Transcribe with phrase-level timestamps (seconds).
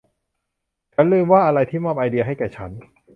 [0.93, 2.71] ฉันลืมว่าอะไรที่มอบไอเดียให้แก่ฉัน